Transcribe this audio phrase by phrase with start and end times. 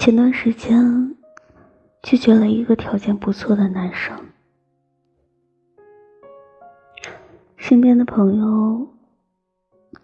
[0.00, 1.14] 前段时间
[2.02, 4.18] 拒绝了一个条件不错的男生，
[7.58, 8.88] 身边的朋友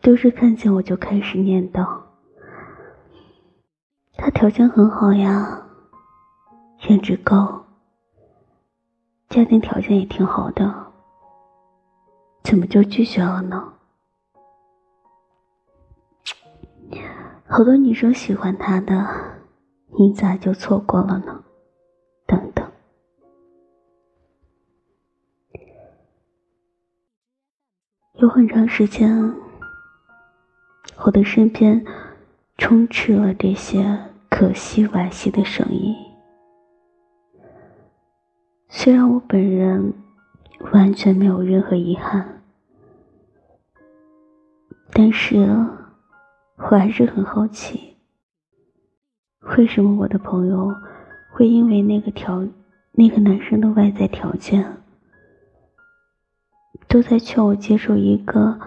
[0.02, 1.98] 都是看见我就开始念叨，
[4.18, 5.66] 他条件很好呀，
[6.90, 7.64] 颜值高，
[9.30, 10.92] 家庭条件也挺好的，
[12.42, 13.72] 怎么就拒绝了呢？
[17.48, 19.35] 好多女生喜欢他的，
[19.86, 21.44] 你咋就错过了呢？
[22.26, 22.70] 等等。
[28.14, 29.34] 有很长时间，
[31.04, 31.84] 我的身边
[32.58, 35.94] 充斥了这些可惜惋惜的声音。
[38.68, 39.94] 虽然我本人
[40.72, 42.42] 完全没有任何遗憾，
[44.92, 45.46] 但是。
[46.58, 47.95] 我还是很好奇，
[49.54, 50.74] 为什么我的朋友
[51.30, 52.46] 会因为那个条
[52.92, 54.82] 那个男生的外在条件，
[56.88, 58.58] 都在劝我接受一个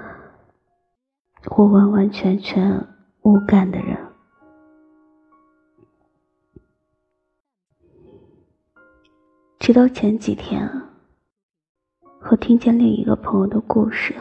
[1.57, 2.87] 我完完全全
[3.21, 3.97] 无感的人。
[9.59, 10.71] 直到前几天，
[12.31, 14.15] 我听见另一个朋友的故事，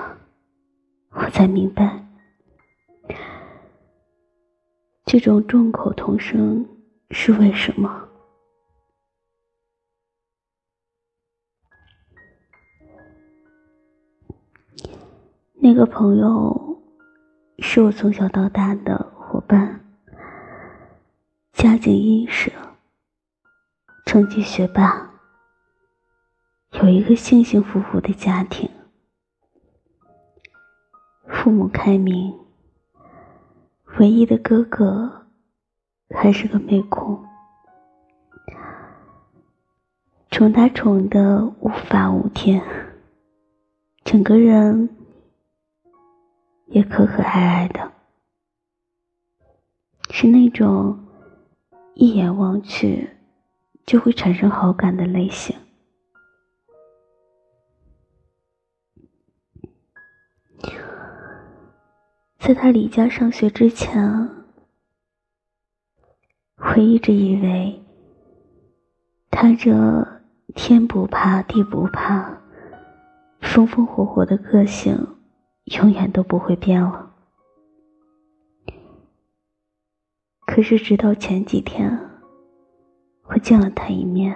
[1.13, 2.08] 我才明白。
[5.11, 6.69] 这种众口同声
[7.13, 8.07] 是为什么？
[15.55, 16.83] 那个朋友
[17.59, 19.83] 是我从小到大的伙伴，
[21.55, 22.53] 家境殷实，
[24.05, 25.11] 成绩学霸，
[26.83, 28.69] 有一个幸幸福福的家庭，
[31.27, 32.48] 父母开明。
[33.99, 35.27] 唯一的哥哥
[36.15, 37.21] 还是个妹控，
[40.31, 42.63] 宠他宠的无法无天，
[44.05, 44.89] 整个人
[46.67, 47.91] 也可可爱爱的，
[50.11, 51.05] 是那种
[51.95, 53.11] 一眼望去
[53.85, 55.57] 就会产生好感的类型。
[62.39, 64.31] 在他离家上学之前，
[66.57, 67.83] 我一直以为
[69.31, 70.07] 他这
[70.55, 72.41] 天不怕地不怕、
[73.41, 74.97] 风风火火的个性
[75.65, 77.13] 永远都不会变了。
[80.47, 81.99] 可是直到前几天，
[83.25, 84.35] 我见了他一面，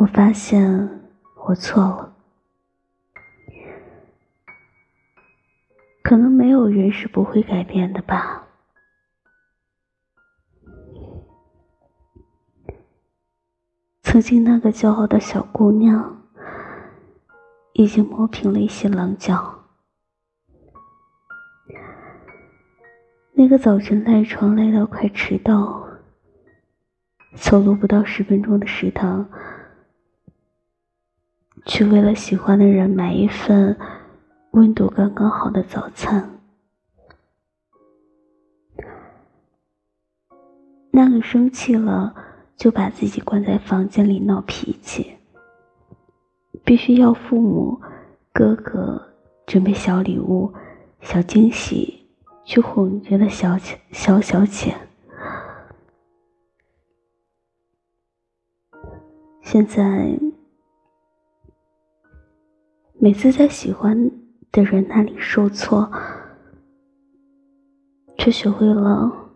[0.00, 1.00] 我发现
[1.46, 2.14] 我错了。
[6.08, 8.48] 可能没有人是不会改变的吧。
[14.00, 16.22] 曾经那个骄傲的小姑娘，
[17.74, 19.66] 已经磨平了一些棱角。
[23.32, 25.86] 那个早晨赖床赖到快迟到，
[27.34, 29.28] 走路不到十分钟的食堂，
[31.66, 33.78] 去为了喜欢的人买一份。
[34.58, 36.40] 温度刚刚好的早餐，
[40.90, 42.12] 那个生气了
[42.56, 45.16] 就把自己关在房间里闹脾气，
[46.64, 47.80] 必须要父母、
[48.32, 49.00] 哥哥
[49.46, 50.52] 准备小礼物、
[51.02, 52.08] 小惊喜
[52.44, 54.76] 去哄人的小钱、小小钱。
[59.40, 60.18] 现在
[62.98, 64.17] 每次在喜欢。
[64.50, 65.90] 的人那里受挫，
[68.16, 69.30] 却学会了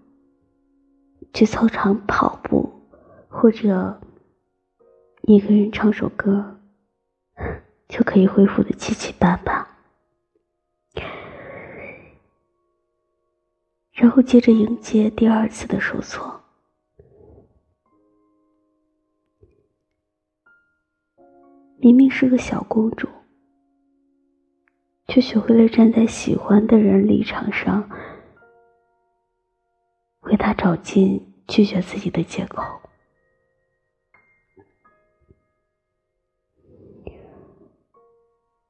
[1.32, 2.72] 去操场跑步，
[3.28, 4.00] 或者
[5.22, 6.58] 一个人唱首歌，
[7.88, 9.68] 就可以恢复的七七八八，
[13.92, 16.40] 然后接着迎接第二次的受挫。
[21.78, 23.08] 明明是个小公主。
[25.12, 27.86] 却学会了站在喜欢的人立场上，
[30.22, 32.80] 为他找尽拒绝自己的借口。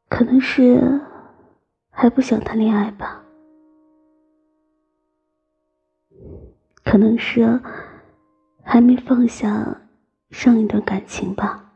[0.09, 1.01] 可能是
[1.91, 3.23] 还不想谈恋爱吧，
[6.83, 7.61] 可能是
[8.65, 9.83] 还没放下
[10.33, 11.72] 上一段感情吧。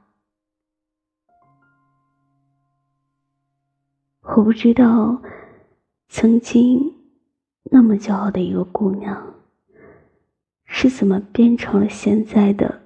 [4.28, 5.22] 我不知道，
[6.08, 6.94] 曾经
[7.70, 9.34] 那么骄傲的一个姑娘，
[10.64, 12.82] 是怎么变成了现在的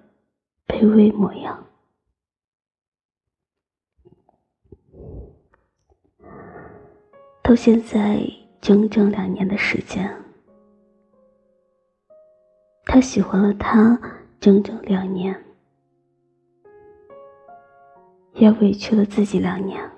[0.68, 1.66] 卑微模样？
[7.42, 8.22] 到现在
[8.60, 10.14] 整整两年的时间，
[12.84, 13.98] 他喜欢了他
[14.38, 15.42] 整整两年，
[18.34, 19.90] 也委屈了自己两年。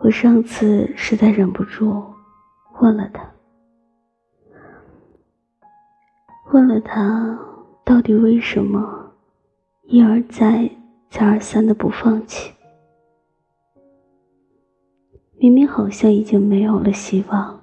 [0.00, 2.04] 我上次实在忍不住，
[2.80, 3.30] 问了他，
[6.52, 7.36] 问了他
[7.84, 9.12] 到底为什么
[9.82, 10.70] 一而再、
[11.10, 12.52] 再而三的不放弃。
[15.36, 17.60] 明明好像已经没有了希望，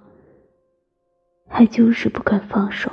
[1.48, 2.92] 还就是不肯放手。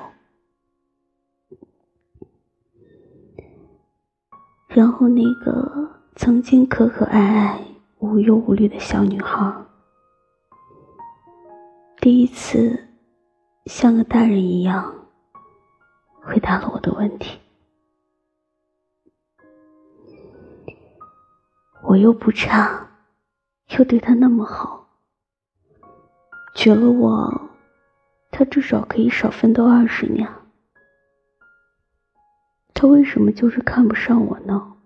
[4.68, 7.71] 然后那个曾经可可爱爱。
[8.02, 9.64] 无忧无虑的小女孩，
[12.00, 12.88] 第一次
[13.66, 14.92] 像个大人一样
[16.20, 17.38] 回答了我的问题。
[21.84, 22.90] 我又不差，
[23.78, 24.84] 又对他那么好，
[26.56, 27.50] 娶了我，
[28.32, 30.28] 他至少可以少奋斗二十年。
[32.74, 34.76] 他为什么就是看不上我呢？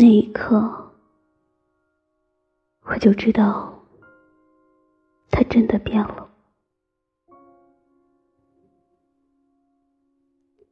[0.00, 0.92] 那一刻，
[2.82, 3.82] 我就知道，
[5.28, 6.30] 他真的变了，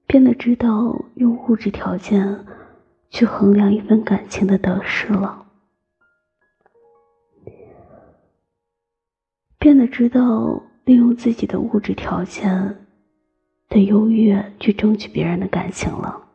[0.06, 2.46] 变得知道用物质条件
[3.11, 5.44] 去衡量一份感情的得失了，
[9.58, 12.87] 变得知道利用自己的物质条件
[13.69, 16.25] 的优越去争取别人的感情了。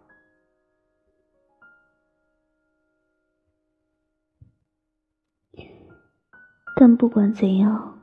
[6.83, 8.00] 但不管怎样，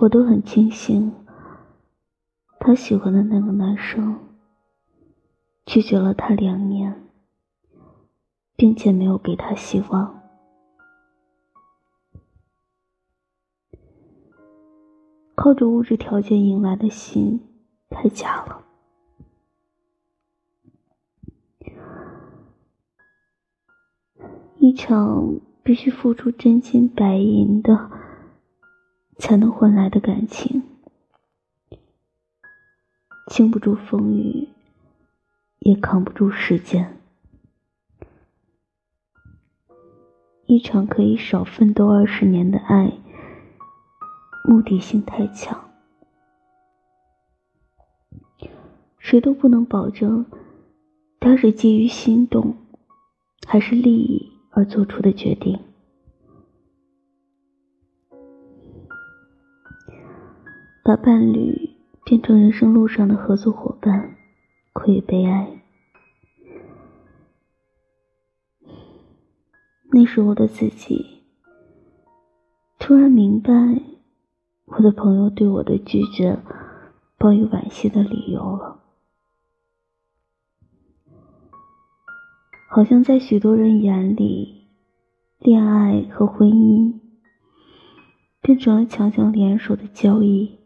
[0.00, 1.14] 我都很庆幸，
[2.60, 4.20] 他喜欢的那个男生
[5.64, 7.08] 拒绝了他两年，
[8.54, 10.22] 并且没有给他希望。
[15.34, 17.48] 靠着物质条件迎来的心
[17.88, 18.62] 太假了，
[24.58, 25.40] 一场。
[25.64, 27.90] 必须付出真金白银的，
[29.16, 30.62] 才能换来的感情，
[33.28, 34.50] 经不住风雨，
[35.60, 37.00] 也扛不住时间。
[40.44, 42.98] 一场可以少奋斗二十年的爱，
[44.46, 45.70] 目的性太强，
[48.98, 50.26] 谁都不能保证
[51.18, 52.54] 他是基于心动，
[53.46, 54.33] 还是利益。
[54.54, 55.58] 而做出的决定，
[60.84, 61.70] 把伴侣
[62.04, 64.16] 变成人生路上的合作伙伴，
[64.72, 65.60] 苦也悲哀。
[69.92, 71.22] 那时候的自己，
[72.78, 73.50] 突然明白，
[74.66, 76.38] 我的朋友对我的拒绝，
[77.18, 78.83] 抱有惋惜的理由了。
[82.74, 84.66] 好像在许多人眼里，
[85.38, 86.98] 恋爱和婚姻
[88.42, 90.58] 变成了强强联手的交易，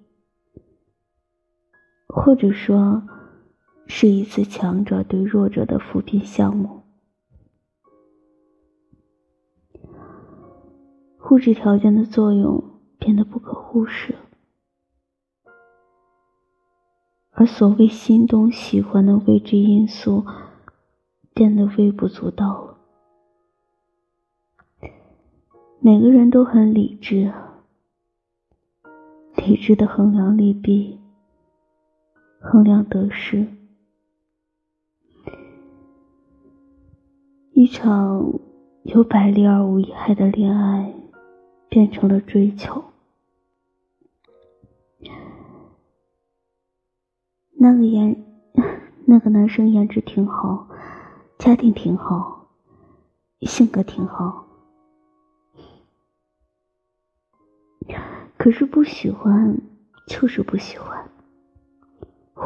[2.06, 3.02] 或者说
[3.86, 6.80] 是一次强者对弱者的扶贫项目。
[11.30, 14.14] 物质条件的作用变得不可忽视，
[17.32, 20.24] 而所谓心动、喜欢的未知因素。
[21.38, 22.76] 变得微不足道了。
[25.78, 27.32] 每个人都很理智，
[29.36, 30.98] 理智的衡量利弊，
[32.40, 33.46] 衡量得失。
[37.52, 38.40] 一场
[38.82, 40.92] 有百利而无一害的恋爱，
[41.68, 42.82] 变成了追求。
[47.52, 48.24] 那个颜，
[49.06, 50.66] 那个男生颜值挺好。
[51.38, 52.48] 家庭挺好，
[53.42, 54.44] 性格挺好，
[58.36, 59.56] 可是不喜欢
[60.08, 61.08] 就是不喜欢，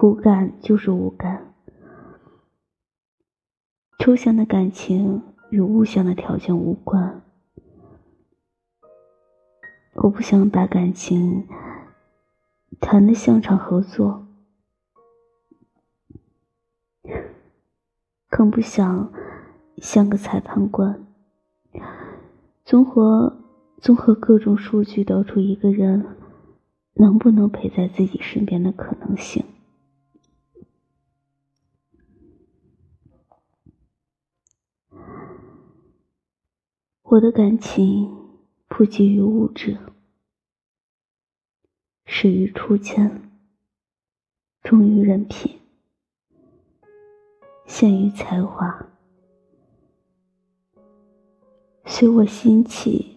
[0.03, 1.55] 无感就是无感。
[3.99, 7.23] 抽象的感情与物象的条件无关，
[9.95, 11.49] 我不想把感情
[12.79, 14.27] 谈的像场合作。
[18.35, 19.13] 更不想
[19.77, 21.07] 像个裁判官，
[22.65, 23.45] 综合
[23.77, 26.17] 综合各种数据，得出一个人
[26.95, 29.45] 能不能陪在自己身边的可能性。
[37.03, 38.17] 我的感情
[38.67, 39.77] 不基于物质，
[42.07, 43.31] 始于初见，
[44.63, 45.61] 忠于人品，
[47.75, 48.87] 限于才华，
[51.87, 53.17] 随我心起，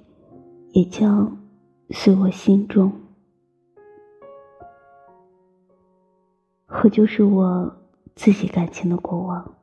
[0.69, 1.37] 也将
[1.89, 2.89] 随我心中。
[6.81, 7.75] 我就是我
[8.15, 9.57] 自己感情的国王。